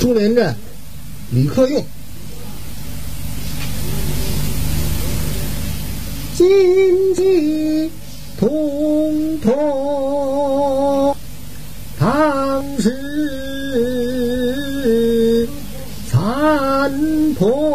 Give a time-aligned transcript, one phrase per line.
[0.00, 0.56] 朱连镇，
[1.30, 1.84] 李克用。
[6.34, 7.90] 金鸡
[8.38, 11.14] 通通，
[11.98, 12.88] 唐诗
[16.10, 16.90] 残
[17.34, 17.69] 破，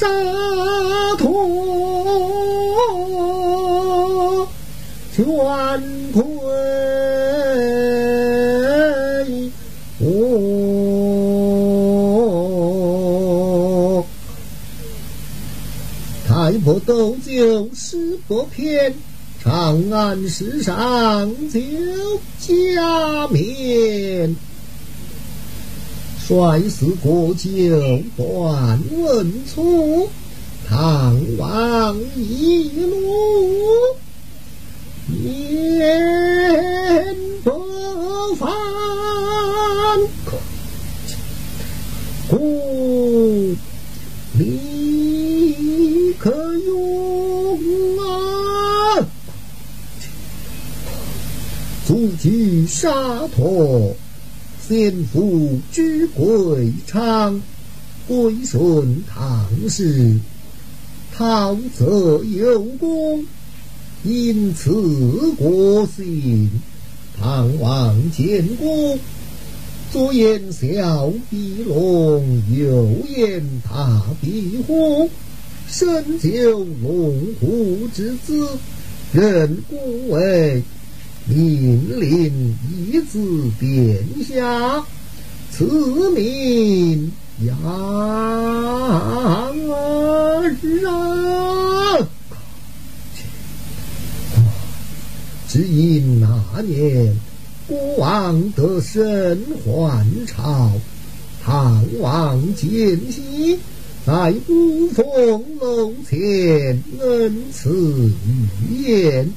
[0.00, 0.06] 沙
[1.18, 1.28] 陀。
[5.14, 5.24] 全
[6.10, 6.22] 亏
[9.98, 10.06] 我。
[16.26, 18.94] 太婆斗酒诗不偏，
[19.44, 21.60] 长安市上酒
[22.38, 24.34] 家面。
[26.30, 27.50] 率死过酒
[28.16, 30.08] 断文粗，
[30.68, 32.86] 唐王一怒。
[35.24, 37.50] 言不
[38.36, 38.48] 凡，
[42.28, 43.56] 故
[44.38, 46.30] 李克
[46.64, 47.58] 用
[47.98, 49.04] 啊，
[51.88, 53.96] 祖居沙陀，
[54.70, 57.42] 先父居贵昌，
[58.06, 60.16] 归顺唐氏，
[61.12, 63.26] 唐泽有功。
[64.04, 64.70] 因此
[65.36, 66.48] 国姓，
[67.18, 68.96] 唐王建国。
[69.90, 75.10] 左言小比龙，右言大比虎。
[75.66, 78.46] 身就龙虎之姿，
[79.12, 80.62] 任公为
[81.32, 82.58] 命令
[82.90, 84.84] 一子殿下，
[85.52, 87.12] 赐名
[87.44, 88.00] 杨儿。
[95.48, 97.16] 只因那年
[97.68, 100.72] 国王得胜还朝，
[101.44, 103.58] 唐王见喜，
[104.04, 105.04] 在五凤
[105.60, 108.10] 楼前恩赐
[108.68, 109.32] 玉宴，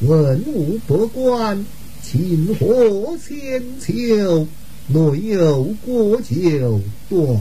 [0.00, 1.66] 文武百官
[2.02, 4.46] 庆贺千秋，
[4.88, 6.80] 内有国酒
[7.10, 7.40] 断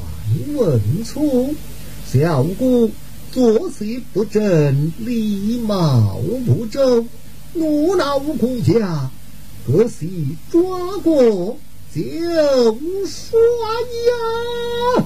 [0.56, 1.56] 文粗，
[2.12, 2.92] 小姑
[3.31, 7.06] 作息不正，礼貌不周。
[7.53, 9.09] 怒恼国家，
[9.66, 10.59] 可惜抓
[11.02, 11.58] 过
[11.96, 12.02] 就
[13.08, 13.40] 摔
[14.06, 15.06] 呀！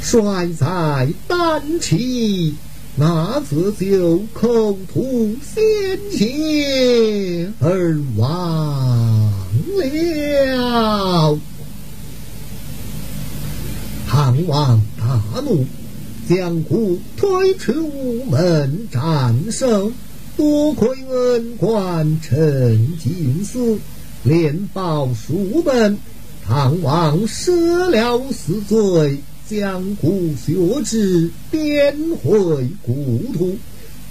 [0.00, 2.56] 摔在丹气，
[2.98, 5.62] 那则就口吐鲜
[6.10, 9.32] 血而亡
[9.76, 11.38] 了。
[14.08, 15.64] 唐王大怒。
[16.28, 19.90] 将虎推出午门斩首，
[20.36, 23.78] 多亏恩官陈进思，
[24.24, 25.96] 连报数本。
[26.46, 30.54] 唐王赦了死罪，将骨血
[30.84, 33.56] 之，贬回故土。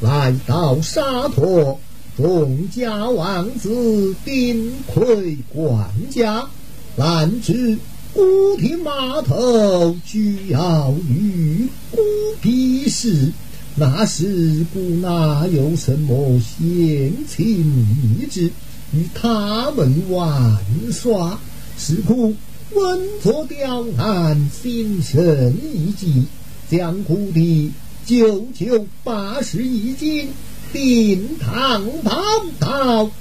[0.02, 1.80] 来到沙陀，
[2.16, 6.48] 众家王子顶盔冠甲，
[6.96, 7.78] 拦之。
[8.14, 12.00] 古亭码头居要与孤
[12.42, 13.32] 僻时，
[13.76, 17.86] 那时古哪有什么闲情
[18.20, 18.50] 逸致
[18.92, 20.58] 与他们玩
[20.92, 21.40] 耍？
[21.78, 22.34] 是故
[22.78, 26.26] 稳坐雕鞍，心生一计，
[26.70, 27.72] 将古的
[28.06, 30.30] 九九八十一斤
[30.72, 32.16] 定堂宝
[32.60, 33.12] 刀，哇！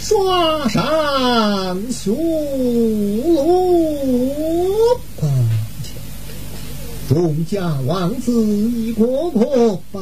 [0.00, 2.16] 刷上书
[3.22, 4.98] 路，
[7.08, 10.00] 众家王子一个个拜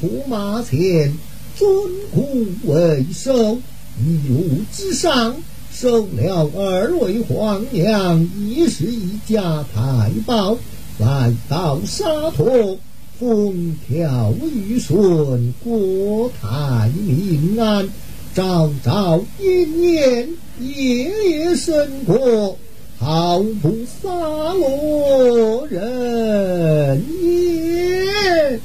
[0.00, 1.12] 伏马前，
[1.60, 1.68] 尊
[2.10, 3.58] 古为首，
[4.02, 5.36] 一路之上，
[5.70, 10.56] 收了二位皇娘，一是一家太保，
[10.98, 12.78] 来到沙陀。
[13.18, 17.86] 风调雨顺，国泰民安，
[18.34, 20.30] 朝朝阴炎，
[20.60, 22.56] 夜夜笙歌，
[22.98, 24.08] 毫不洒
[24.54, 28.58] 落人言，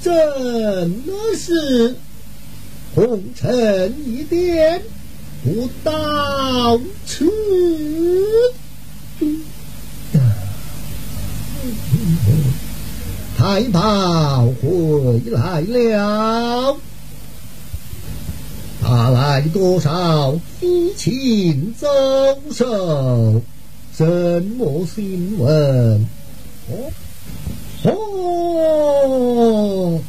[0.00, 0.14] 真
[1.02, 1.96] 的是
[2.96, 4.80] 红尘一点
[5.44, 7.30] 不到此。
[13.36, 16.74] 太保回来了，
[18.80, 21.86] 拿来多少飞禽走
[22.50, 23.42] 兽？
[23.94, 26.08] 什么新闻？
[26.70, 26.90] 哦
[27.84, 30.00] 哦，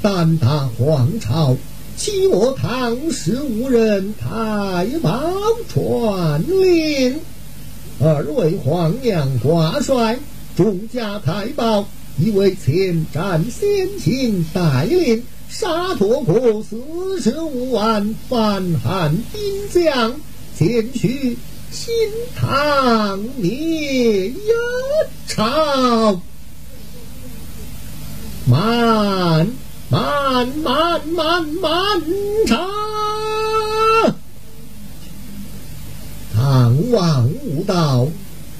[0.00, 1.54] 胆大皇朝，
[2.00, 5.20] 欺我唐氏无人太保
[5.68, 7.20] 传令，
[8.00, 10.18] 二位皇娘挂帅，
[10.56, 11.86] 众家太保，
[12.18, 15.22] 一位前战先秦带领。
[15.50, 20.14] 沙陀国四十五万反汉兵将，
[20.56, 21.36] 前去
[21.70, 21.92] 新
[22.34, 24.32] 唐灭
[25.28, 26.18] 朝。
[28.46, 29.46] 慢
[29.90, 32.00] 慢慢慢慢
[32.46, 32.60] 长，
[36.32, 38.06] 唐王无道，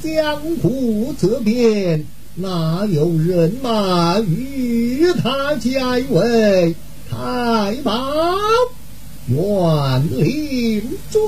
[0.03, 2.05] 江湖这边。
[2.35, 5.79] 哪有人马与他结
[6.11, 6.75] 为
[7.09, 8.13] 太保？
[9.29, 9.39] 愿
[10.11, 11.21] 领追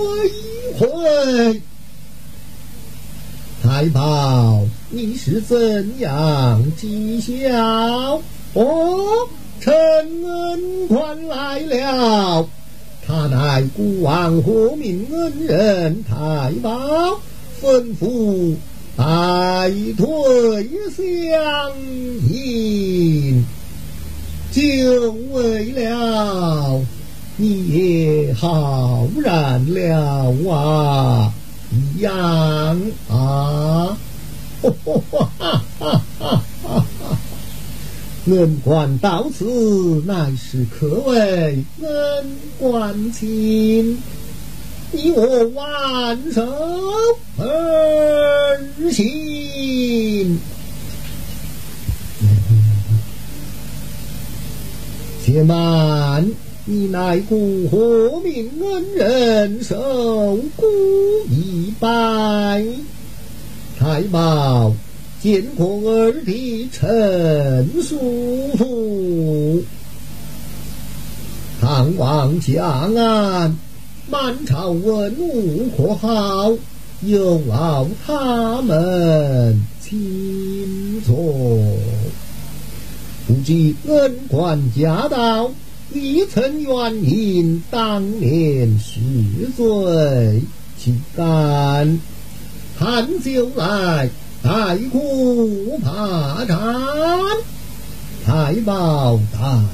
[0.78, 1.62] 回。
[3.62, 8.20] 太保，你是怎样讥笑？
[8.54, 9.28] 哦，
[9.62, 12.48] 臣恩官来了，
[13.06, 17.20] 他乃孤王和命恩人太保，
[17.62, 18.56] 吩咐。
[18.96, 21.80] 待退相
[22.28, 23.46] 迎，
[24.50, 26.84] 就为了
[27.36, 31.32] 你也好染了啊
[31.70, 32.12] 一样
[33.08, 33.96] 啊！
[34.60, 35.30] 哈哈哈
[35.78, 36.42] 哈哈
[38.26, 43.98] 恩官到此，乃是可谓恩官亲。
[44.92, 46.46] 你我挽手
[47.38, 48.60] 而
[48.92, 50.38] 行，
[55.24, 56.30] 且慢，
[56.66, 60.66] 你乃故何命恩人，受孤
[61.30, 62.62] 一拜。
[63.78, 64.74] 太保
[65.22, 69.62] 见过二弟陈叔父，
[71.60, 73.56] 唐王将安。
[74.10, 76.52] 满朝文武可好？
[77.02, 81.14] 有劳他们请坐。
[83.28, 85.52] 不知恩官驾到，
[85.94, 89.00] 未曾原因，当年十
[89.56, 90.42] 罪，
[90.76, 92.00] 岂敢
[92.76, 94.10] 看酒来，
[94.42, 96.58] 待哭怕战，
[98.24, 99.64] 太保大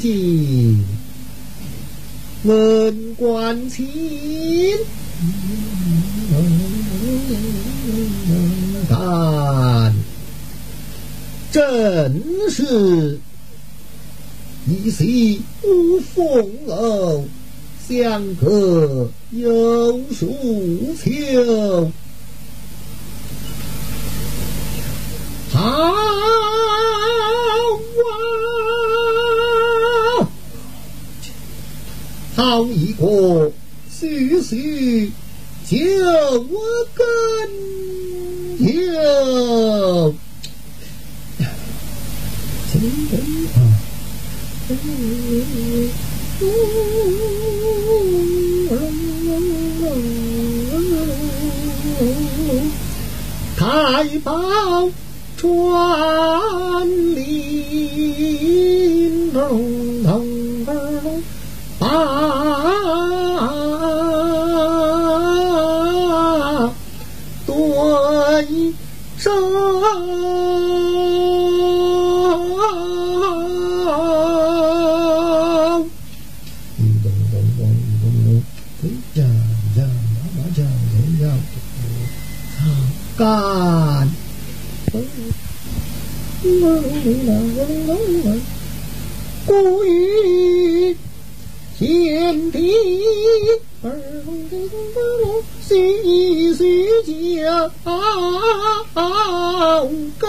[0.00, 0.76] 吉。
[2.42, 3.86] 文官亲，
[8.88, 9.94] 但
[11.50, 13.18] 正是
[14.66, 17.24] 一夕无风楼，
[17.88, 21.90] 相隔有数秋。
[25.52, 26.00] 好啊。
[32.36, 33.52] 好一个
[33.90, 35.12] 徐徐
[35.66, 35.76] 九
[36.94, 37.06] 根
[38.60, 40.14] 油，
[53.56, 54.32] 太保，
[55.40, 55.48] 咚
[77.02, 77.64] 咚咚咚
[78.00, 78.42] 咚咚，
[78.82, 79.18] 嘿呀
[79.76, 79.80] 呀，
[80.14, 80.58] 妈妈叫
[80.92, 80.94] 嘿
[81.24, 81.24] 呀，
[83.16, 83.99] 干，
[89.46, 90.96] 故意。
[91.78, 92.72] 天地
[93.82, 93.90] 儿
[95.60, 97.36] 细细
[97.84, 97.92] 讲
[100.18, 100.28] 根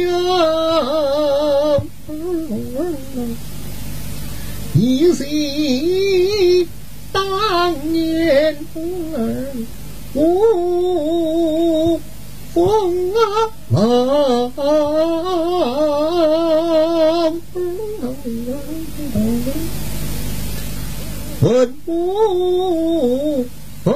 [0.00, 0.06] 由，
[4.74, 6.68] 一夕
[7.12, 8.56] 当年
[10.14, 12.00] 我
[12.54, 13.50] 风啊！
[13.72, 13.80] 文
[21.86, 23.46] 武
[23.82, 23.90] 百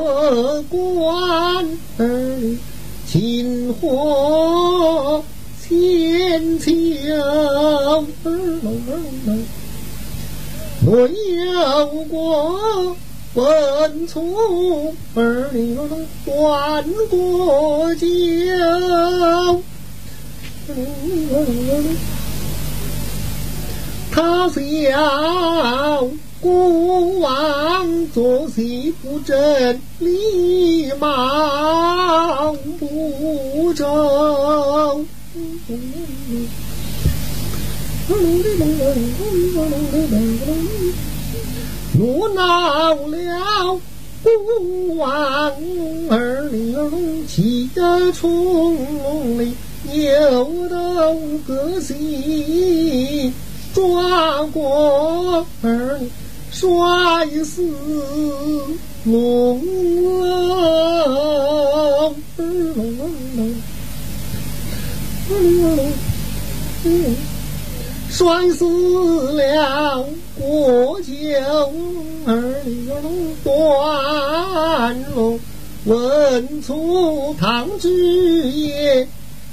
[0.71, 1.67] 官
[1.99, 2.59] 儿，
[3.07, 5.23] 金火
[5.63, 6.71] 千秋
[10.87, 12.97] 我，有过
[13.37, 15.77] 文粗儿女
[16.25, 18.07] 断过脚，
[24.11, 26.09] 他笑
[26.41, 35.05] 孤王作戏不正，礼貌不周。
[41.99, 43.81] 怒恼了
[44.23, 45.51] 孤王
[46.11, 48.77] 儿女气得冲
[49.39, 49.55] 里
[49.91, 53.33] 扭头个心
[53.73, 55.99] 抓过儿
[56.51, 56.67] 摔
[57.45, 57.63] 死
[59.05, 59.65] 龙
[60.85, 61.27] 龙。
[68.17, 68.65] 摔死
[69.35, 70.03] 了
[70.41, 71.13] 国舅
[72.25, 72.33] 儿
[73.45, 75.39] 断龙，
[75.85, 77.91] 问出唐之
[78.49, 79.07] 爷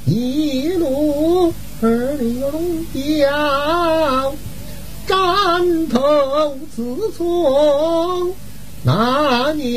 [0.05, 2.17] 一路儿
[3.19, 4.33] 要
[5.05, 5.99] 斩头
[6.73, 8.31] 自从
[8.83, 9.69] 那年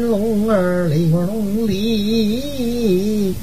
[0.00, 3.34] 龙儿龙里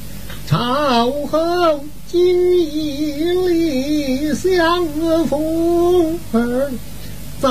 [0.47, 1.79] 朝后。
[2.11, 2.19] 今
[3.47, 4.85] 日相
[5.27, 6.19] 逢
[7.39, 7.47] 在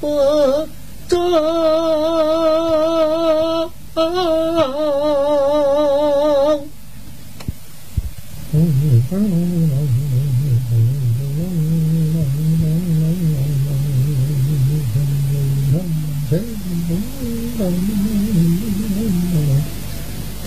[0.00, 0.66] 不
[1.06, 1.20] 争。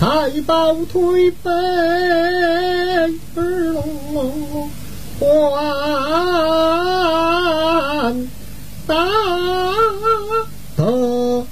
[0.04, 1.50] 太保推杯
[3.36, 4.68] 儿龙
[5.08, 5.16] 还
[8.86, 8.94] 大
[10.76, 11.46] 头。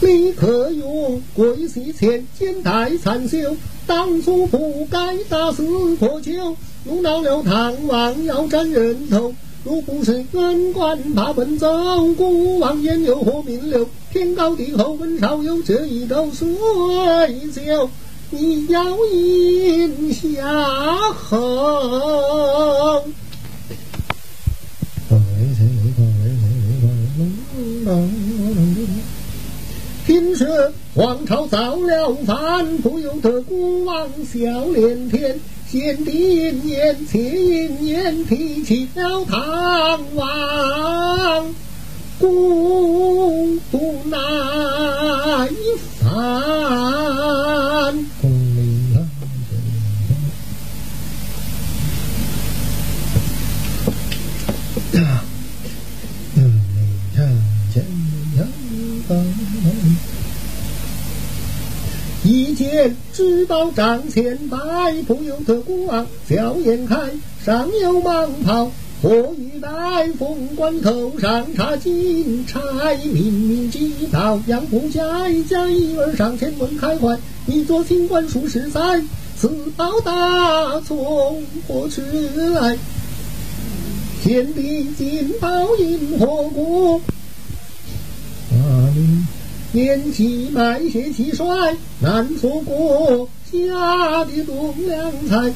[0.00, 3.56] 立刻用桂西前肩带残袖。
[3.86, 9.34] 当初不该打死破旧，弄到了唐王要斩人头。
[9.62, 11.68] 如不是恩官怕奔走，
[12.14, 13.86] 孤王焉有何名流？
[14.10, 16.48] 天高地厚，问少有这一斗水
[17.52, 17.90] 酒，
[18.30, 23.02] 你要饮下后。
[30.06, 30.46] 听说
[31.00, 35.40] 王朝造了反，不由得孤王笑连天。
[35.66, 41.54] 先帝一年，妾一年，提起了唐王，
[42.18, 45.48] 孤独难
[45.98, 46.10] 返。
[62.30, 64.56] 一见知道帐前摆，
[65.04, 66.96] 不由得孤王笑颜开。
[67.44, 68.70] 上有蟒袍，
[69.02, 69.68] 火玉带，
[70.16, 72.60] 凤冠头上插金钗，
[73.12, 73.80] 明明知
[74.12, 77.18] 道养不佳，假意儿上前问开怀。
[77.48, 79.02] 一做清官数十载，
[79.36, 82.00] 此宝大从何处
[82.54, 82.78] 来？
[84.22, 87.00] 天地金宝因何故？
[89.72, 95.52] 年纪迈些气衰，难说国家的栋梁才。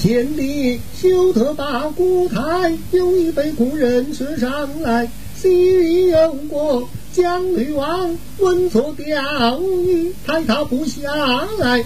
[0.00, 5.10] 贤弟休得把孤台，有一杯故人说上来。
[5.36, 11.84] 昔有过江吕王，问错钓鱼，抬他不下来。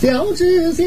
[0.00, 0.84] 小知小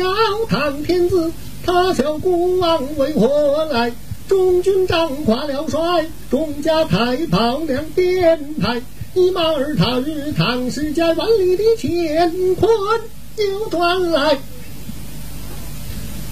[0.50, 1.32] 唐天子，
[1.64, 3.92] 他笑孤王为何来？
[4.30, 8.80] 中军帐挂了帅，众家太保两边排，
[9.16, 12.70] 一马儿踏日唐世家万里的乾坤
[13.38, 14.38] 又传来。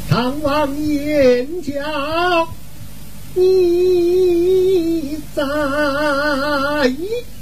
[0.08, 2.48] 唐王言家
[3.34, 5.44] 你在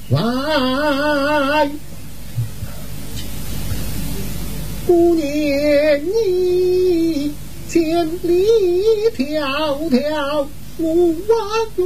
[0.10, 1.70] 外，
[4.88, 7.36] 不念你。
[7.75, 8.48] 千里
[9.17, 9.20] 迢
[9.89, 11.36] 迢路往
[11.75, 11.84] 远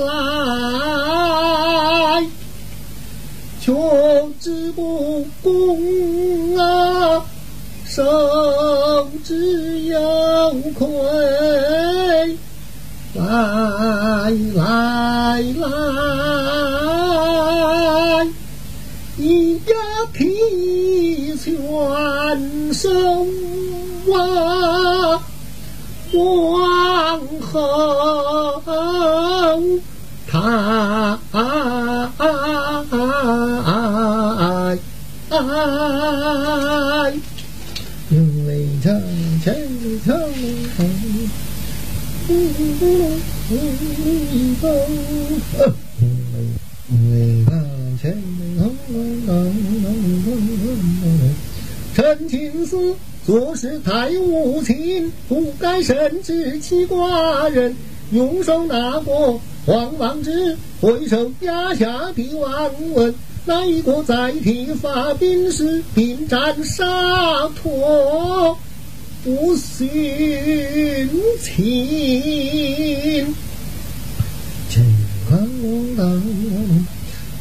[0.00, 0.08] 来，
[3.60, 3.70] 却
[4.40, 7.22] 知不公啊，
[7.84, 7.96] 生。
[7.96, 10.86] 受之有愧。
[13.14, 13.24] 来
[14.54, 15.66] 来来，
[19.18, 19.62] 一呀
[20.12, 21.54] 提全
[22.74, 22.90] 手
[24.12, 25.18] 啊，
[26.12, 28.60] 往后
[30.26, 31.16] 抬。
[38.08, 38.92] 因为长
[39.42, 39.52] 城
[40.04, 40.14] 长
[40.76, 40.78] 城，
[42.28, 42.30] 因
[52.28, 52.94] 情思
[53.24, 57.76] 做事太无情，不该深知其寡人，
[58.12, 63.14] 用手拿过黄王之，回首压下帝王文。
[63.44, 68.58] 哪一个在提发兵时兵斩沙陀
[69.22, 71.08] 不殉
[71.40, 73.34] 情？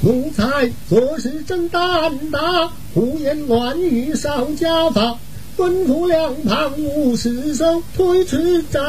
[0.06, 5.18] 奴才做事真胆大，胡言乱语少家法，
[5.58, 8.84] 吩咐两旁无事手，推迟杖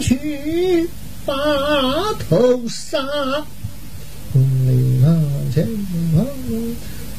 [0.00, 0.88] 去
[1.26, 1.34] 把
[2.28, 3.44] 头杀。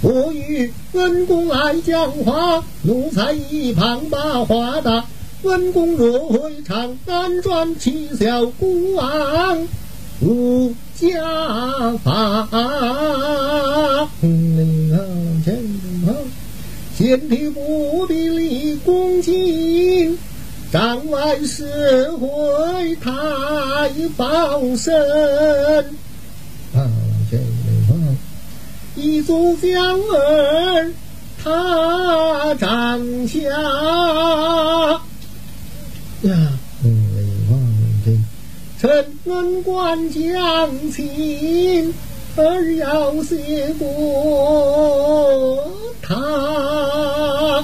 [0.01, 5.03] 我与恩公来讲话，奴才一旁把话打。
[5.43, 9.67] 恩公若会唱，安转七小孤王
[10.95, 12.47] 家法。
[16.95, 20.17] 先帝不必立功绩，
[20.71, 23.11] 帐外社会太
[24.15, 24.93] 保身。
[28.95, 30.91] 一族将儿
[31.43, 33.39] 他掌下
[36.21, 36.52] 呀，
[38.83, 38.91] 臣
[39.27, 41.93] 恩官将亲
[42.35, 47.63] 儿要谢过他。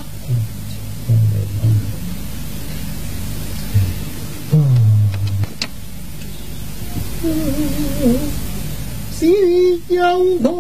[9.12, 10.54] 心有狂，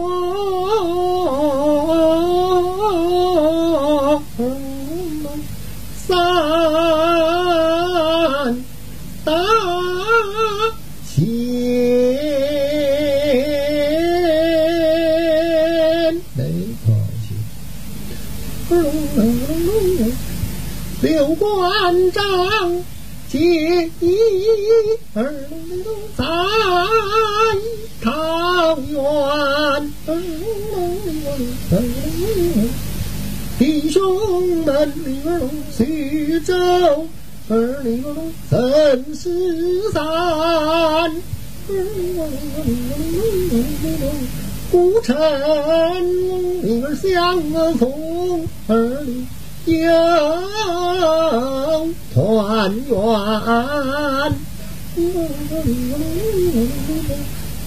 [6.05, 6.17] 三
[21.79, 22.83] 六关张
[23.29, 23.39] 结
[24.01, 24.15] 义，
[25.13, 25.31] 二龙
[26.17, 26.25] 在。
[28.01, 29.93] 桃园，
[33.57, 34.93] 弟兄们，
[35.75, 36.53] 徐州，
[37.49, 38.03] 儿女
[38.49, 40.01] 曾是散，
[44.71, 45.15] 古城
[46.61, 47.41] 里相
[47.75, 49.05] 逢，儿
[49.65, 49.77] 有
[52.13, 52.97] 团圆。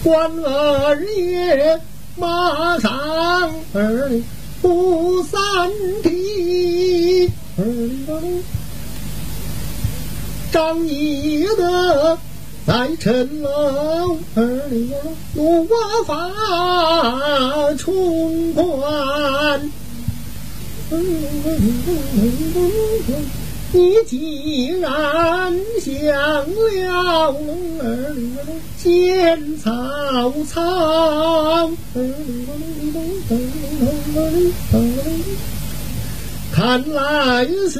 [0.03, 1.79] 关二爷
[2.17, 2.91] 马上
[3.73, 4.21] 儿
[4.61, 5.39] 不三
[6.03, 7.31] 提，
[10.51, 12.17] 张翼德
[12.67, 14.91] 在城楼，儿女
[15.33, 15.67] 怒
[16.05, 19.71] 发冲冠。
[23.71, 24.91] 你既然
[25.81, 25.95] 降
[26.53, 27.33] 了
[27.79, 27.83] 儿
[28.77, 31.71] 见曹操，
[36.53, 37.79] 看来是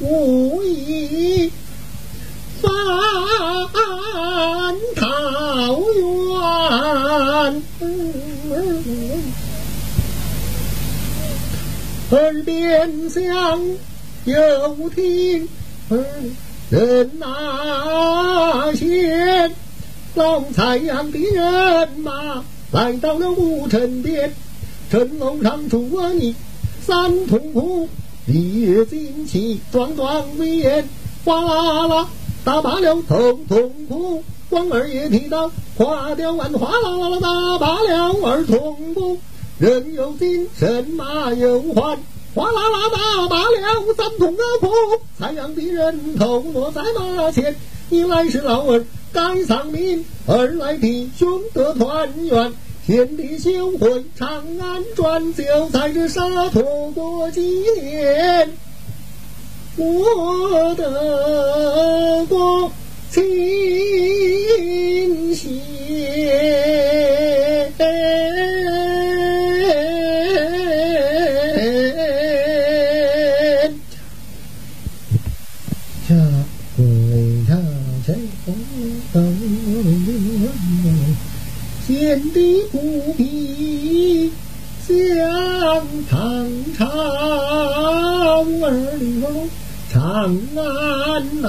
[0.00, 1.50] 无意
[2.60, 2.70] 反
[4.94, 7.62] 桃园。
[12.16, 13.60] 耳边响。
[14.24, 15.48] 又听
[16.70, 19.50] 人那些
[20.14, 24.32] 老蔡阳的人马来到了吴城边，
[24.88, 26.36] 城楼上住了你
[26.80, 27.88] 三通铺，
[28.26, 30.88] 日月旌旗，壮壮威严，
[31.24, 32.08] 哗啦啦
[32.44, 34.22] 打罢了头痛苦。
[34.48, 37.18] 关二爷提刀，划掉腕，哗啦啦啦
[37.58, 39.18] 打罢了二痛苦。
[39.62, 41.96] 人有金，神马有还。
[42.34, 44.72] 哗啦啦打罢了三通阿婆，
[45.16, 47.54] 蔡阳的人头落在马前。
[47.88, 52.52] 一来是老儿该丧命，二来弟兄得团圆。
[52.84, 58.50] 天地修会长安转，就在这沙陀过几年。
[59.76, 62.72] 我的国
[63.12, 63.22] 清
[65.32, 65.52] 闲，
[76.08, 76.14] 下
[76.76, 76.84] 归
[77.48, 77.50] 他
[78.06, 78.08] 在
[78.44, 78.54] 红
[79.12, 79.16] 灯，
[81.86, 81.90] 见
[82.32, 82.36] 地
[82.70, 82.76] 不
[83.14, 83.20] 平
[84.86, 84.90] 想
[86.08, 86.14] 唐
[86.76, 86.80] 朝
[88.44, 88.66] 儿
[88.98, 89.26] 女哦。
[89.92, 90.00] 长
[90.56, 90.60] 安
[91.42, 91.46] 哪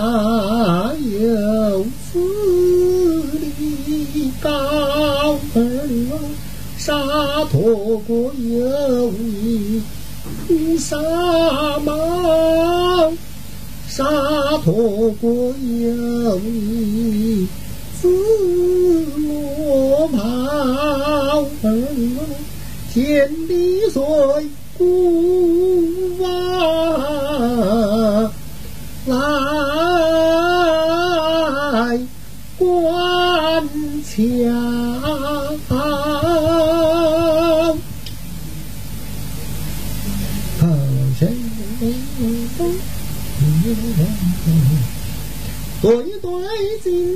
[0.93, 2.19] 有此
[3.58, 5.58] 地高儿
[6.12, 6.13] 哦，
[6.86, 6.91] 沙
[7.50, 9.82] 陀国有一
[10.50, 10.98] 乌纱
[11.86, 13.13] 帽，
[13.88, 14.04] 沙
[14.65, 17.48] 陀国有一
[18.02, 18.10] 紫
[19.15, 21.72] 罗袍儿哦，
[22.93, 24.04] 天地岁
[24.78, 24.84] 古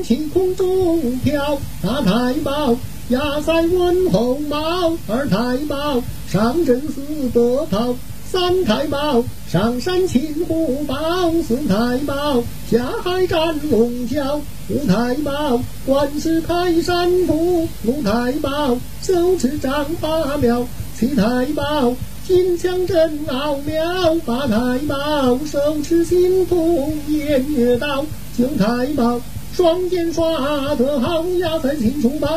[0.08, 2.76] 对旌旗空中飘，大太保
[3.10, 7.93] 压塞问候帽，二太保上阵四得炮。
[8.30, 20.67] 三太保上山擒虎豹，四太保下海斩龙角，五太保管事开山铺，六太保手持丈八苗，
[21.00, 21.93] 七太保
[22.28, 28.06] 金枪镇奥妙，八太保手持新斧偃月刀，
[28.38, 29.22] 九太保
[29.58, 32.30] 双剑耍得好，压在秦楚宝，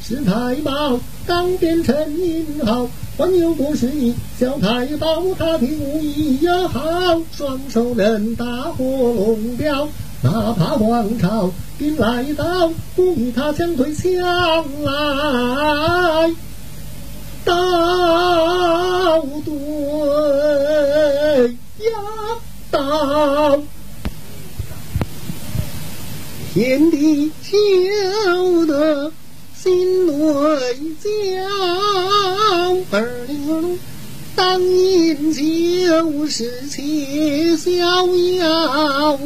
[0.00, 2.88] 十太保钢鞭陈英豪。
[3.16, 9.88] 环游国事你小太保，他的武艺也好，双手能打火龙镖，
[10.22, 16.32] 哪怕皇朝兵来到，不与他相对枪来
[17.44, 19.52] 刀对
[21.78, 21.90] 呀
[22.70, 23.58] 刀，
[26.54, 29.12] 天地晓得。
[29.60, 30.12] 心内
[31.02, 31.10] 将
[32.92, 33.78] 儿女
[34.36, 38.06] 当饮就是且逍
[38.36, 39.18] 遥，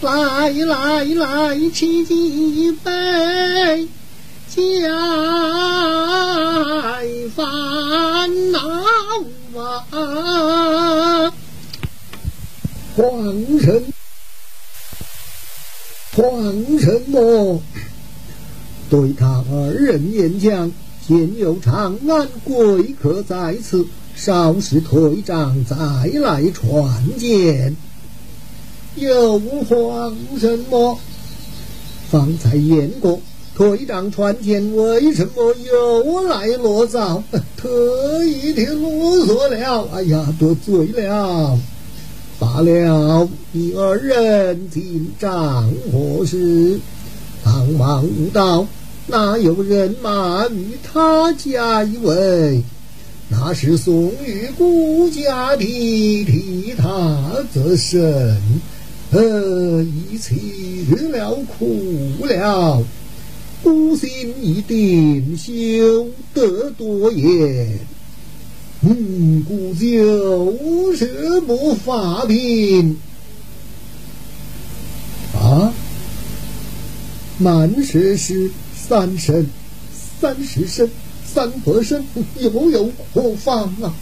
[0.00, 3.86] 来来来，沏几杯，
[4.48, 4.88] 解
[7.36, 8.58] 烦恼
[9.60, 11.32] 啊！
[12.96, 13.80] 皇城，
[16.14, 17.62] 皇城么？
[18.90, 20.70] 对他二人演讲，
[21.08, 25.76] 现有长安贵客在此，稍事退帐，再
[26.20, 27.74] 来传见。
[28.96, 30.98] 有慌什么？
[32.10, 33.18] 方才言过，
[33.56, 37.22] 退帐传见，为什么又来啰嗦？
[37.56, 39.88] 特意的啰嗦了。
[39.94, 41.58] 哎呀，得罪了。
[42.42, 46.80] 罢了，你二人进帐何事？
[47.44, 48.66] 唐王无道。
[49.06, 52.60] 哪有人马与他家一位？
[53.28, 58.36] 那是宋玉孤家的替他则甚？
[59.12, 62.82] 呃，一起了苦了，
[63.62, 67.78] 孤心一定休得多言。
[68.82, 72.96] 嗯，故就是不发兵
[75.34, 75.72] 啊，
[77.38, 78.50] 满十是。
[78.74, 79.46] 三生，
[80.20, 80.90] 三十生，
[81.24, 82.04] 三百生，
[82.40, 83.94] 又有何妨啊？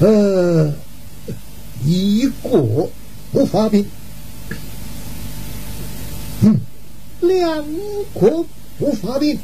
[0.00, 0.72] 呃，
[1.84, 2.88] 一个
[3.32, 3.84] 不发兵，
[6.42, 6.60] 嗯，
[7.20, 7.64] 两
[8.12, 8.44] 个
[8.78, 9.36] 不发兵，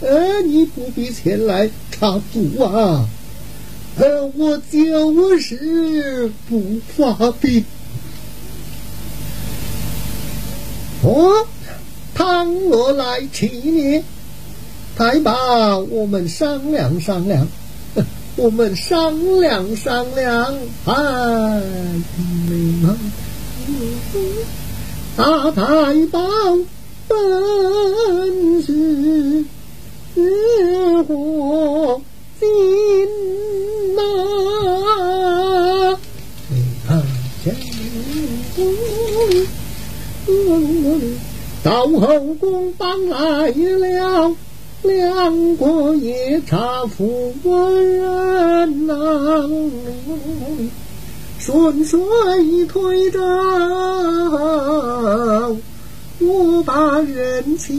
[0.00, 3.06] 呃，你不必前来插足啊。
[3.98, 7.64] 呃，我就是不发兵。
[11.04, 11.46] 哦。
[12.12, 14.02] 倘若来欺你，
[14.94, 17.48] 太保，我们商量商量，
[18.36, 20.54] 我们商量商量。
[20.84, 21.62] 哎，
[25.16, 25.62] 大太
[26.08, 26.20] 保
[27.08, 27.18] 本
[30.14, 32.00] 是火
[32.40, 32.46] 金
[33.94, 34.00] 呐，
[41.62, 44.34] 到后宫帮来了，
[44.82, 48.94] 两个夜叉夫人呐，
[51.38, 52.00] 顺水
[52.66, 53.20] 推舟，
[56.20, 57.76] 我把人情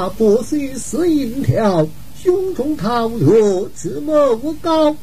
[0.00, 1.86] 不发不须似银条，
[2.22, 4.96] 胸中桃略自谋高。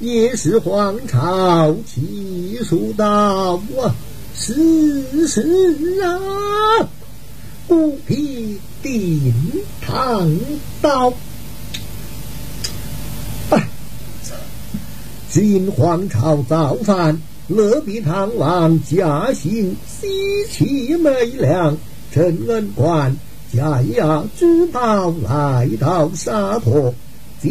[0.00, 3.94] 也是皇朝气数到啊，
[4.34, 6.88] 世事啊，
[7.68, 9.32] 不必定
[9.80, 10.36] 堂
[10.82, 11.12] 刀。
[15.30, 20.06] 今皇朝造反，乐比唐王驾幸，喜
[20.50, 21.76] 气美良，
[22.12, 23.16] 陈恩官
[23.56, 26.92] 驾牙之宝来到沙陀，
[27.40, 27.50] 借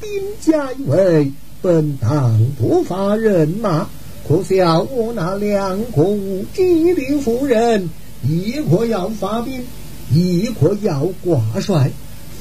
[0.00, 3.88] 兵加位，本当不发人马，
[4.28, 7.90] 可笑我那两个无忌的夫人，
[8.22, 9.64] 一个要发兵，
[10.12, 11.90] 一个要挂帅，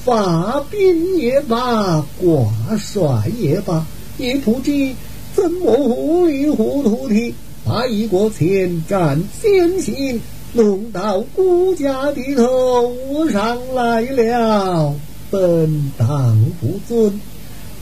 [0.06, 3.86] 发兵也罢，挂帅也罢。
[4.17, 4.93] 也不知
[5.34, 7.34] 怎么糊里糊涂的
[7.65, 10.19] 把一个前战先行
[10.53, 14.95] 弄到孤家的头上来了，
[15.29, 17.19] 本当不尊，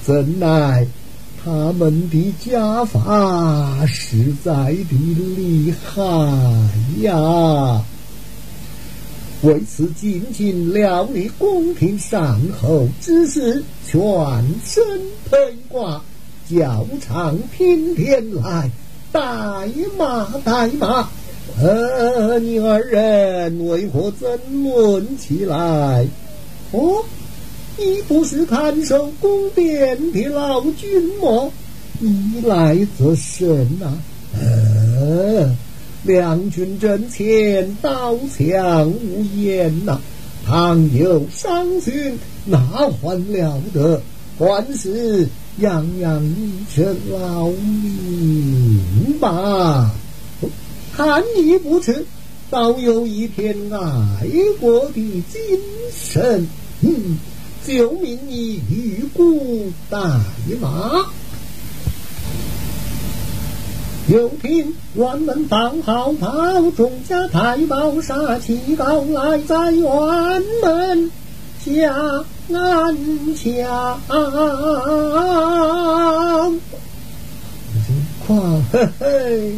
[0.03, 0.85] 怎奈
[1.43, 4.97] 他们的家法实在的
[5.37, 6.01] 厉害
[7.01, 7.81] 呀！
[9.43, 14.01] 为此，仅仅料理宫廷善后之事，全
[14.65, 14.83] 身
[15.29, 15.37] 披
[15.69, 16.01] 挂。
[16.49, 18.71] 叫唱天天来，
[19.11, 19.21] 带
[19.97, 21.09] 马带马，
[21.59, 24.29] 呃，你二人为何争
[24.63, 26.05] 论起来？
[26.71, 27.03] 哦，
[27.77, 31.49] 你不是看守宫殿的老君吗？
[31.99, 33.97] 你来则甚啊？
[34.39, 35.55] 呃，
[36.03, 39.99] 两军阵前，刀枪无言呐，
[40.45, 44.01] 倘有伤勋，那还了得？
[44.37, 45.27] 官司。
[45.59, 49.91] 养养一身老命吧，
[50.97, 52.03] 看你不吃，
[52.49, 54.27] 倒有一片爱
[54.59, 55.59] 国的精
[55.93, 56.47] 神。
[56.81, 57.19] 嗯，
[57.63, 59.99] 救命你玉骨代
[60.59, 61.05] 马。
[64.07, 71.11] 有听辕门放号炮，众家太保杀气高来在辕门
[71.63, 72.25] 下。
[72.49, 72.97] 安
[73.35, 73.99] 详，
[78.25, 79.53] 况嘿嘿，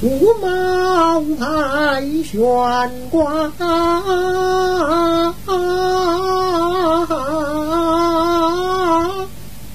[0.00, 2.38] 五毛牌悬
[3.10, 3.52] 挂，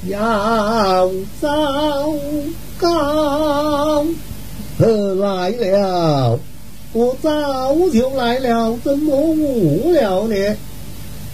[0.08, 2.16] 要糟
[2.80, 4.06] 糕，
[4.80, 6.40] 来了，
[6.94, 10.56] 我早就来了，怎么误了呢？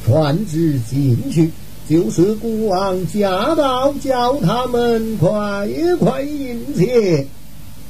[0.04, 1.52] 传旨进去，
[1.88, 7.28] 就是孤王驾到，叫他们快快迎接。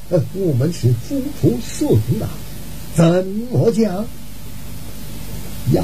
[0.09, 2.27] 我们是夫仆顺呐，
[2.95, 4.05] 怎么讲？
[5.73, 5.83] 呀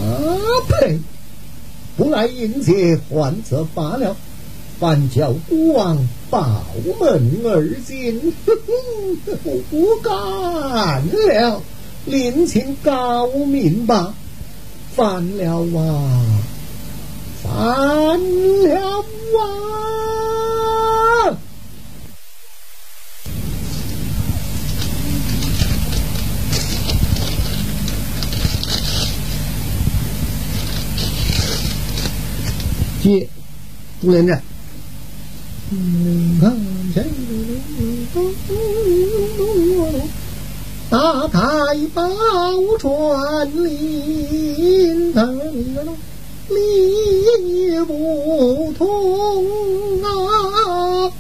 [0.68, 1.00] 呸！
[1.96, 4.16] 不来迎接，还则罢了，
[4.80, 6.66] 反叫孤王报
[7.00, 8.34] 门而进，
[9.44, 11.62] 我不干了，
[12.06, 14.14] 另请高明吧。
[14.96, 16.42] 翻了啊，
[17.44, 17.54] 翻
[18.64, 19.06] 了
[19.40, 20.15] 啊！
[33.06, 33.30] 接
[34.02, 34.42] 朱连战。
[40.90, 41.40] 大太
[41.94, 42.02] 保
[42.80, 45.14] 传令，
[46.50, 49.46] 理不通
[50.02, 51.12] 啊！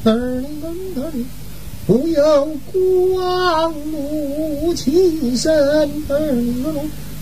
[1.86, 5.88] 不由光怒起身，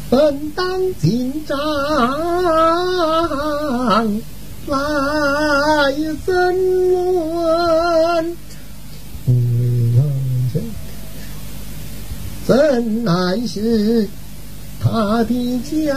[0.09, 1.59] 分当进帐
[4.67, 4.75] 来
[6.25, 6.33] 争
[6.91, 8.37] 论。
[12.45, 14.07] 怎奈是
[14.81, 15.95] 他的家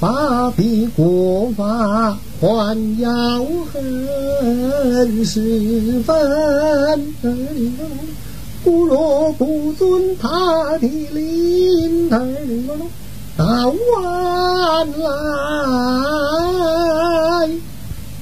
[0.00, 7.14] 法比国法还要狠十分，
[8.64, 12.08] 不若不遵他的令，
[13.36, 13.44] 到
[13.92, 15.06] 晚来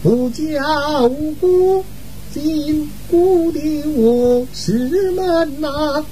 [0.07, 1.09] 不叫
[1.41, 1.85] 过
[2.33, 3.59] 紧固的
[3.97, 6.07] 我师门呐。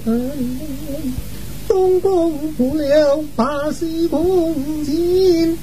[1.68, 4.52] 东宫不了把西宫
[4.84, 5.56] 进，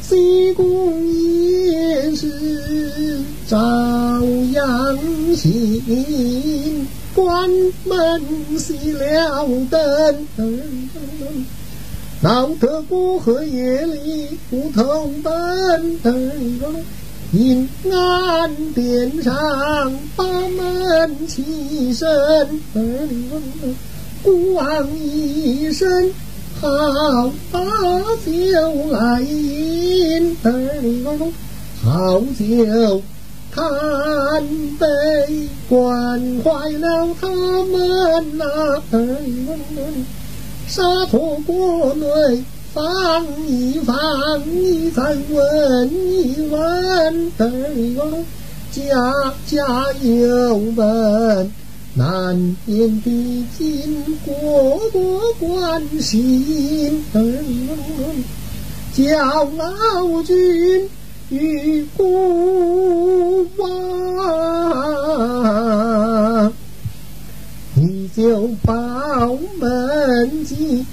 [0.00, 3.58] 西宫也是照
[4.54, 4.98] 样
[5.36, 6.88] 行。
[7.14, 7.50] 关
[7.84, 8.22] 门
[8.56, 10.26] 熄了灯，
[12.22, 16.00] 闹得过河夜里不通灯。
[17.32, 19.34] 银鞍殿上
[20.14, 22.06] 把门起身。
[24.22, 26.10] 孤王一声
[26.60, 27.30] 好
[28.24, 28.30] 酒
[28.90, 30.36] 来饮，
[31.84, 33.02] 好酒
[33.52, 33.64] 贪
[34.78, 34.86] 杯
[35.68, 35.78] 惯
[36.42, 38.82] 坏了他们呐。
[40.66, 42.42] 沙陀国内
[42.76, 43.96] 放一放，
[44.44, 47.32] 你再问一问，
[48.70, 51.50] 家家有本。
[51.94, 52.36] 难
[52.66, 57.02] 念的经过过关心，
[58.94, 60.86] 叫老君
[61.30, 63.72] 与孤王，
[67.78, 70.86] 你就报门进。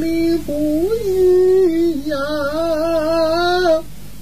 [0.00, 0.52] 里不
[1.04, 2.16] 语呀？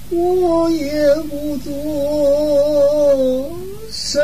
[0.09, 3.51] 我也不作
[3.91, 4.21] 声。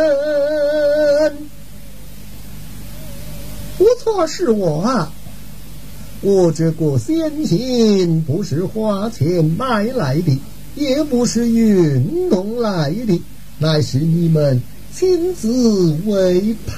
[3.78, 5.12] 不错，是我啊。
[6.22, 10.40] 我这个仙心不是花钱买来的，
[10.76, 13.22] 也不是运动来的，
[13.60, 14.62] 乃是你们
[14.96, 16.76] 亲自委派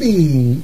[0.00, 0.58] 的。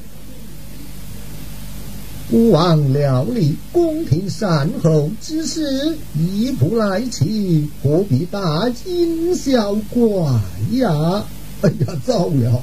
[2.33, 10.41] 不忘料理，宫廷善后之事，一步来齐，何必大惊小怪
[10.79, 11.23] 呀？
[11.61, 12.63] 哎呀，糟了，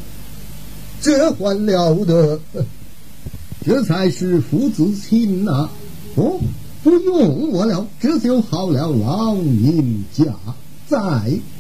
[0.99, 2.39] 这还了得！
[3.63, 5.69] 这才是父子亲呐！
[6.15, 6.39] 哦，
[6.83, 8.89] 不用我了，这就好了。
[8.89, 10.25] 老人家
[10.87, 10.97] 在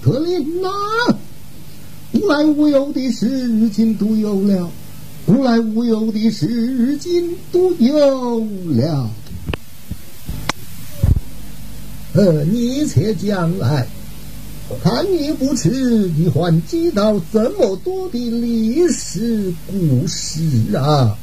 [0.01, 0.67] 可怜呐，
[2.13, 4.67] 无来无有的事情都有了，
[5.29, 9.07] 无来无有的事情都有了。
[12.13, 13.87] 呃，你且讲来，
[14.83, 15.69] 看你不迟，
[16.17, 20.41] 你还记到这么多的历史故事
[20.75, 21.15] 啊！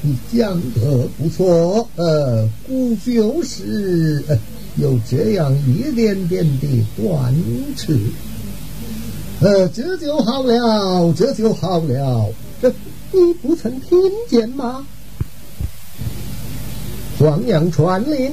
[0.00, 4.24] 你讲得不错，呃，故就是
[4.76, 7.34] 有这样一点点的短
[7.76, 7.92] 处，
[9.40, 12.32] 呃，这就好了，这就好了。
[12.62, 12.72] 这
[13.16, 13.98] 你不曾听
[14.28, 14.86] 见吗？
[17.18, 18.30] 皇娘传令，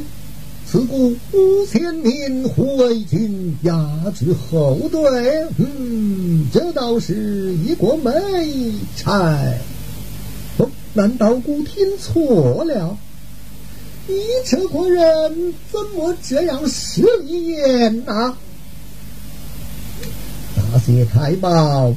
[0.70, 3.74] 此故五千年回军压
[4.14, 9.40] 制后队，嗯，这倒是一个美差。
[10.96, 12.98] 难道孤听错了？
[14.06, 18.36] 你这个人怎么这样失言呐？
[20.56, 21.94] 那些太保，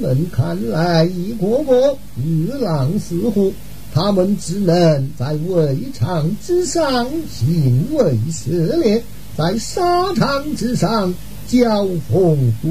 [0.00, 3.52] 们看来一个个如狼似虎，
[3.94, 9.02] 他们只能在围场之上行为涉猎，
[9.36, 11.14] 在沙场之上
[11.48, 12.70] 交锋对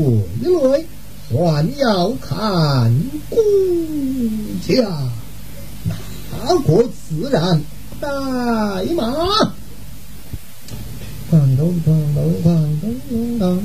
[0.50, 0.86] 垒，
[1.30, 2.94] 还要看
[3.30, 3.38] 顾
[4.68, 4.88] 家。
[5.86, 7.62] 哪个自然
[8.00, 8.08] 带
[8.96, 9.54] 马？
[11.30, 12.50] 当当当当当
[12.82, 13.62] 当当！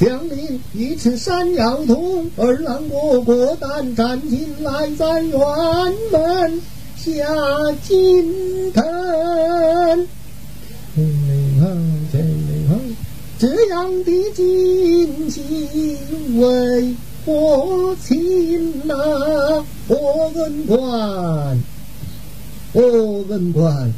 [0.00, 6.60] 将领一尺山摇动，二郎过过胆战进来，在辕门
[6.96, 7.12] 下
[7.82, 10.06] 金藤。
[13.40, 15.96] 这样的惊喜
[16.36, 16.94] 为
[17.26, 19.64] 何情呐？
[19.88, 21.58] 我文官，
[22.72, 23.92] 我文官，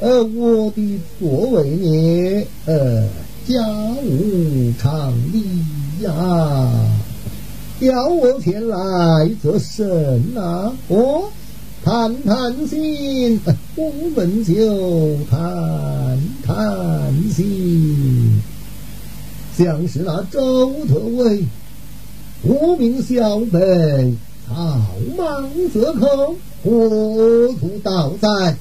[0.00, 2.46] 呃，我的座位呢？
[2.66, 3.08] 呃。
[3.46, 3.62] 家
[4.02, 5.44] 务常理
[6.00, 6.70] 呀，
[7.78, 10.72] 叫我前来做甚呐？
[10.88, 11.24] 哦，
[11.84, 13.38] 谈谈心，
[13.76, 18.40] 我们就谈谈心。
[19.58, 21.44] 像是那周特威，
[22.44, 24.14] 无名小辈，
[24.48, 24.86] 草
[25.16, 28.56] 莽则口，糊涂倒在。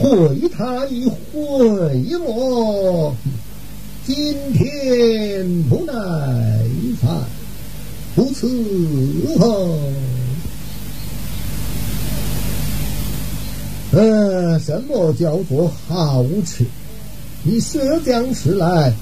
[0.00, 3.14] 会他一回我，
[4.06, 4.14] 今
[4.52, 5.92] 天不耐
[7.00, 7.24] 烦，
[8.14, 9.78] 不伺候。
[13.90, 16.64] 呃，什么叫做好吃？
[17.42, 18.92] 你舌将吃来，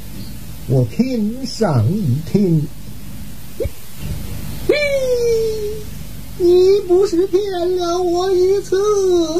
[0.68, 2.66] 我听上一听。
[6.38, 7.40] 你不是骗
[7.76, 8.76] 了我一次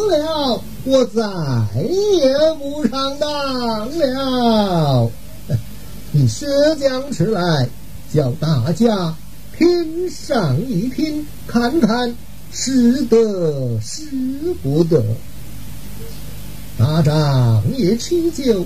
[0.09, 0.61] 了？
[0.89, 1.20] 我再
[1.82, 5.11] 也不上当了。
[6.12, 7.68] 你射将出来，
[8.14, 9.16] 叫大家
[9.59, 12.14] 听上一听，看看
[12.53, 14.07] 是得是
[14.62, 15.03] 不得。
[16.78, 18.64] 打仗也吃酒，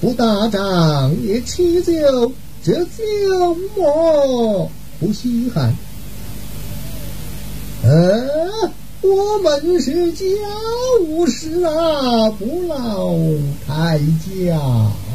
[0.00, 2.32] 不打仗也吃酒，
[2.64, 5.74] 这酒么不稀罕？
[7.84, 8.70] 呃。
[9.00, 10.24] 我们是家
[11.02, 13.14] 务事啊，不劳
[13.66, 14.56] 太家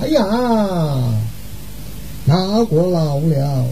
[0.07, 1.13] 呀。
[2.25, 3.65] 哪个老了？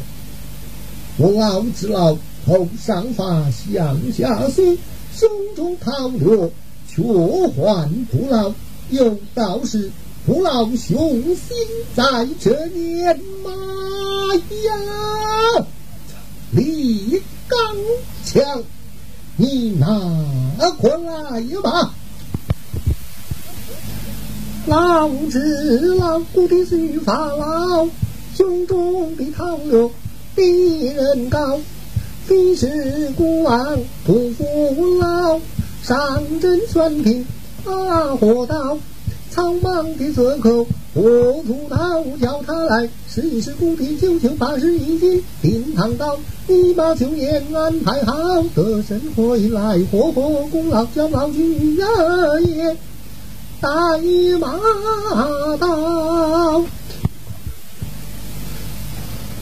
[1.18, 4.78] 我老子老头上发，向下垂，
[5.16, 6.52] 胸中套着，
[6.90, 8.54] 却还不老。
[8.90, 9.90] 有道是
[10.26, 11.56] 不老雄心
[11.96, 15.66] 在这年迈呀，
[16.52, 17.58] 立刚
[18.26, 18.64] 强。
[19.38, 19.88] 你拿
[20.78, 21.94] 过来吧，
[24.68, 27.88] 老子老骨的须发老，
[28.36, 29.90] 胸中的韬略
[30.36, 31.60] 比人高，
[32.26, 35.40] 非是孤王不服老，
[35.82, 37.26] 上阵算平
[37.66, 38.78] 大火刀。
[39.32, 41.04] 苍茫的折口，我
[41.44, 41.78] 土道
[42.22, 48.14] 叫他来试一试骨皮，九九八十一斤，定堂刀，你把酒宴安排好，
[48.54, 52.78] 得胜回来，活活功劳叫老君爷
[53.62, 53.70] 带
[54.38, 54.60] 马
[55.58, 56.62] 到，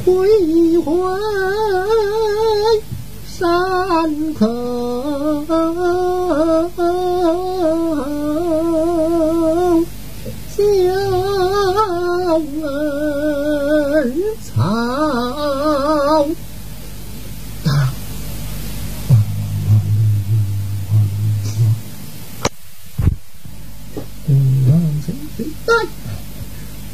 [0.06, 0.94] 回回
[3.26, 4.46] 山口。
[14.44, 16.28] 草，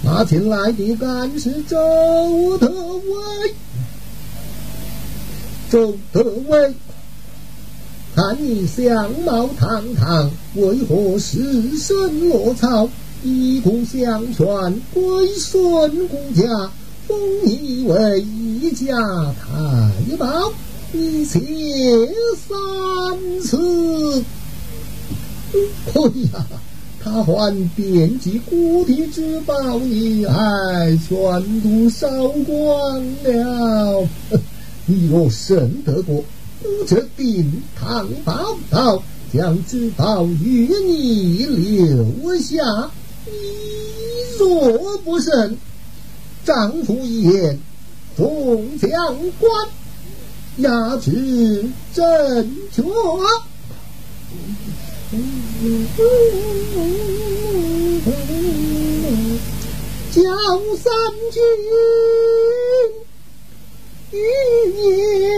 [0.03, 3.55] 那进来的干是周德威，
[5.72, 6.74] 周德威，
[8.16, 12.88] 看你相貌堂堂，为何失身落草？
[13.26, 14.45] 以故相劝，
[14.93, 16.69] 归顺公家。
[17.07, 18.95] 封你为一家
[19.39, 20.53] 太保，
[20.93, 21.39] 一妾
[22.38, 24.23] 三思。
[25.93, 26.01] 哎
[26.34, 26.45] 呀，
[27.03, 34.07] 他还惦记故地之宝，你还全都烧光了。
[34.86, 36.23] 你若生得过，
[36.63, 39.01] 我这定堂报道，
[39.34, 42.63] 将之宝与你留下。
[43.26, 43.34] 你
[44.38, 45.57] 若不慎，
[46.45, 47.59] 丈夫一言，
[48.15, 48.89] 众将
[49.39, 49.67] 官
[50.57, 52.03] 压制正
[52.71, 52.84] 确。
[60.11, 60.21] 叫
[60.78, 60.93] 三
[61.32, 61.41] 军
[64.11, 64.15] 一
[64.78, 65.30] 言，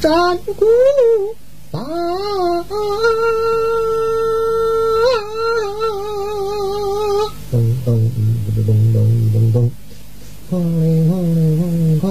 [0.00, 0.64] 战鼓。
[1.72, 1.78] 啊！
[7.50, 8.96] 咚咚咚咚咚
[9.32, 9.70] 咚咚，
[10.50, 12.04] 哐铃哐铃哐哐，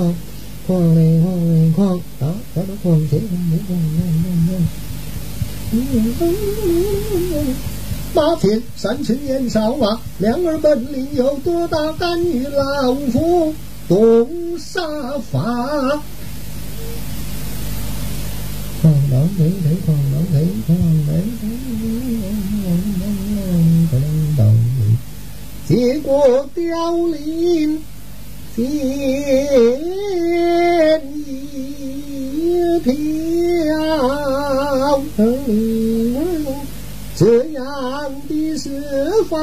[0.67, 1.77] 哐铃哐铃哐，
[2.19, 4.13] 打打的哐，前哐铃哐铃
[4.47, 4.51] 哐。
[8.13, 13.53] 马前山前年少啊，两儿本领有多大，敢与老夫
[13.87, 14.81] 动杀
[15.31, 16.01] 伐？
[18.81, 20.33] 狂狼飞飞，狂狼飞，
[20.67, 20.71] 狂
[24.37, 24.39] 狼
[24.77, 24.81] 飞，
[25.67, 26.09] 结果
[26.55, 26.61] 凋
[27.07, 27.83] 零
[28.55, 28.63] 见
[31.25, 31.27] 一
[32.79, 32.89] 条。
[37.17, 37.61] 这样
[38.29, 38.69] 的设
[39.29, 39.35] 法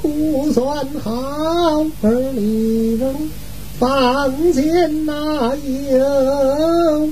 [0.00, 2.96] 不算好，而你
[3.76, 5.12] 房间哪
[5.90, 7.08] 有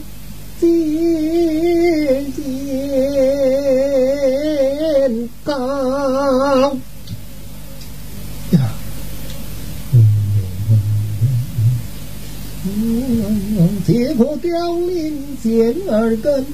[14.43, 14.51] 凋
[14.89, 16.45] 零见耳根，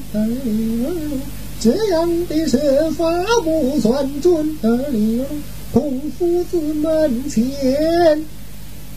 [1.58, 3.10] 这样的设法
[3.42, 5.24] 不算准，儿女
[5.72, 8.22] 孔夫子门前，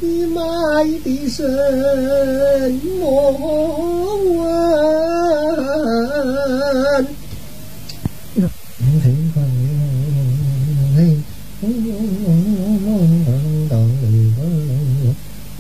[0.02, 0.42] 你卖
[1.06, 1.42] 的什
[3.00, 3.32] 么
[4.26, 4.42] 文？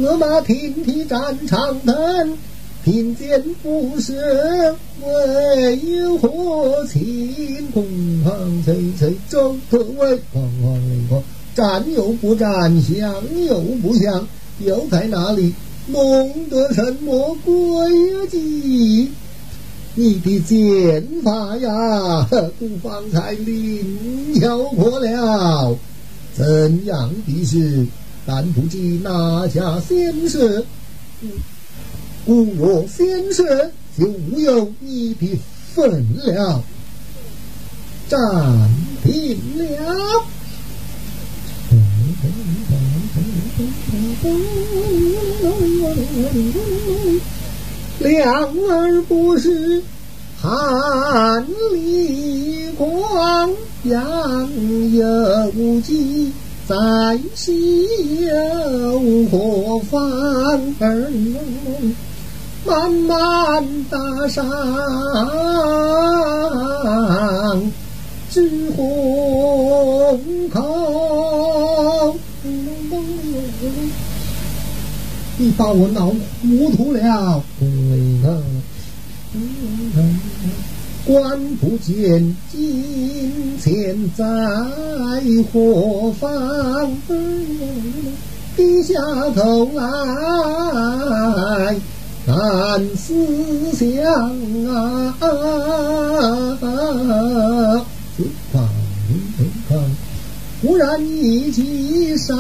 [0.03, 2.38] 我马停蹄战长藤。
[2.84, 7.86] 贫贱不舍，为何情空
[8.23, 9.15] 行催催？
[9.29, 11.21] 周特为惶惶灵慌，
[11.53, 13.13] 战又不战，降
[13.47, 14.27] 又不降，
[14.59, 15.53] 又在哪里
[15.88, 19.09] 弄得什么诡计？
[19.93, 22.27] 你的剑法呀，
[22.57, 25.77] 不方才灵巧破了，
[26.34, 27.86] 怎样的事？
[28.25, 30.63] 但不知哪家先生。
[32.26, 33.45] 故我先生
[33.97, 35.39] 就无有你的
[35.74, 36.63] 份了，
[38.07, 38.19] 暂
[39.03, 40.24] 停了。
[47.99, 48.24] 两
[48.69, 49.82] 儿不是
[50.41, 53.49] 汉里光，
[53.84, 54.49] 杨
[54.93, 56.32] 有基
[56.67, 56.76] 在
[57.36, 57.88] 西
[58.26, 60.01] 有何妨？
[62.66, 62.68] 儿。
[62.68, 63.97] 漫漫大
[64.28, 64.45] 山，
[68.30, 72.20] 只红空。
[75.38, 76.07] 你把我闹
[76.41, 77.43] 糊涂了，
[81.03, 84.24] 观不见金钱在
[85.51, 86.95] 何方？
[88.55, 88.93] 低下
[89.36, 89.82] 头来。
[92.32, 93.13] 看思
[93.73, 93.99] 想
[94.69, 95.13] 啊，
[98.15, 98.23] 自
[98.53, 98.69] 放
[99.67, 99.77] 空，
[100.61, 102.38] 忽然一击上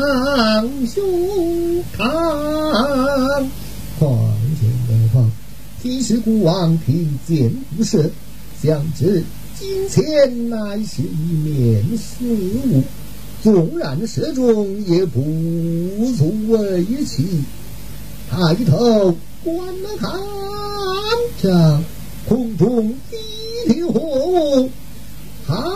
[0.87, 3.45] 胸膛，
[3.99, 4.17] 狂
[4.61, 5.29] 剑的狂，
[5.83, 8.09] 提示孤王听见不射，
[8.63, 9.21] 想知
[9.59, 12.81] 金钱乃是一面死物，
[13.43, 15.19] 纵然射中也不
[16.17, 17.43] 足为奇，
[18.29, 19.17] 抬头。
[19.43, 20.11] 观了看，
[21.41, 21.83] 向
[22.27, 24.69] 空中一条火物，
[25.45, 25.71] 好啊！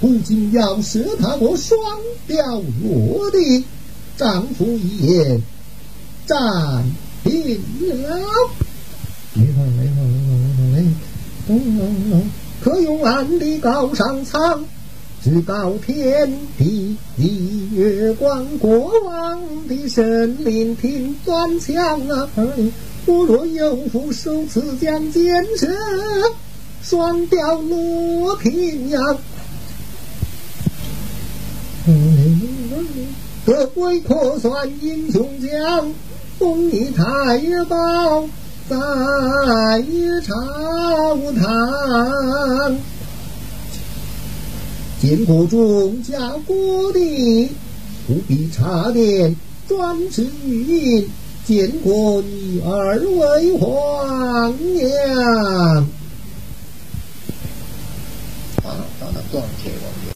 [0.00, 1.78] 不仅要射他我双
[2.26, 3.64] 雕落地，
[4.16, 5.42] 丈夫一言
[6.26, 6.84] 斩
[7.24, 7.58] 定
[8.02, 8.18] 了。
[9.34, 10.30] 没错没错没错
[11.46, 12.12] 没错没错，
[12.62, 14.64] 可用暗地高上苍。
[15.22, 22.26] 至高天地，一月光，国王的神灵听断枪啊！
[23.04, 25.68] 我若有福，受此将建设，
[26.82, 29.18] 双雕落平阳。
[33.44, 35.92] 各位可算英雄将，
[36.38, 37.04] 封你太
[37.66, 38.22] 保，
[38.70, 38.76] 在
[40.22, 40.34] 朝
[41.32, 42.78] 堂。
[45.00, 47.48] 见过众家国的，
[48.06, 49.34] 不必查点
[49.66, 51.08] 专制于
[51.46, 55.86] 建国女儿为皇娘。
[58.62, 60.08] 啊，到那断铁王爷。